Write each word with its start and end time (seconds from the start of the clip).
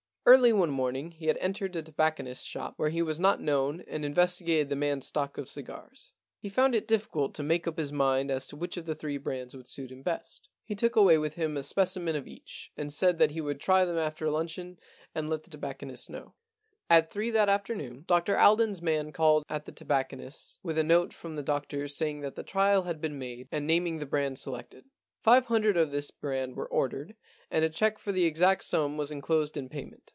Early 0.23 0.53
one 0.53 0.69
morning 0.69 1.11
he 1.11 1.25
had 1.25 1.37
entered 1.39 1.75
a 1.75 1.81
tobac 1.81 2.17
conist's 2.17 2.43
shop 2.43 2.75
where 2.77 2.91
he 2.91 3.01
was 3.01 3.19
not 3.19 3.41
known 3.41 3.81
and 3.87 4.05
investigated 4.05 4.69
the 4.69 4.75
man's 4.75 5.07
stock 5.07 5.39
of 5.39 5.49
cigars. 5.49 6.13
He 6.37 6.47
found 6.47 6.75
it 6.75 6.87
difficult 6.87 7.33
to 7.33 7.43
make 7.43 7.67
up 7.67 7.79
his 7.79 7.91
mind 7.91 8.29
as 8.29 8.45
to 8.47 8.55
which 8.55 8.77
of 8.77 8.85
three 8.85 8.93
different 9.13 9.23
brands 9.23 9.55
would 9.57 9.67
suit 9.67 9.91
him 9.91 10.03
best. 10.03 10.49
He 10.63 10.75
took 10.75 10.95
away 10.95 11.17
with 11.17 11.33
him 11.35 11.57
a 11.57 11.63
specimen 11.63 12.13
174 12.13 12.75
The 12.75 12.81
Alibi 12.81 12.85
Problem 12.85 12.85
of 12.85 12.85
each, 12.85 12.85
and 12.85 12.93
said 12.93 13.17
that 13.17 13.33
he 13.33 13.41
would 13.41 13.59
try 13.59 13.83
them 13.83 13.97
after 13.97 14.29
luncheon 14.29 14.79
and 15.15 15.27
let 15.27 15.41
the 15.43 15.49
tobacconist 15.49 16.07
know. 16.09 16.35
At 16.87 17.09
three 17.09 17.31
that 17.31 17.49
afternoon 17.49 18.03
Dr 18.07 18.37
Alden's 18.37 18.81
man 18.81 19.11
called 19.11 19.43
at 19.49 19.65
the 19.65 19.71
tobacconist's 19.71 20.59
with 20.61 20.77
a 20.77 20.83
note 20.83 21.13
from 21.13 21.35
the 21.35 21.43
doctor 21.43 21.87
saying 21.87 22.21
that 22.21 22.35
the 22.35 22.43
trial 22.43 22.83
had 22.83 23.01
been 23.01 23.17
made 23.19 23.47
and 23.51 23.65
naming 23.65 23.97
the 23.97 24.05
brand 24.05 24.37
selected. 24.37 24.85
Five 25.23 25.47
hundred 25.47 25.77
of 25.77 25.91
this 25.91 26.09
brand 26.11 26.55
were 26.55 26.67
ordered, 26.69 27.15
and 27.49 27.65
a 27.65 27.69
cheque 27.69 27.99
for 27.99 28.11
the 28.11 28.25
exact 28.25 28.63
sum 28.63 28.97
was 28.97 29.11
enclosed 29.11 29.57
in 29.57 29.67
payment. 29.67 30.09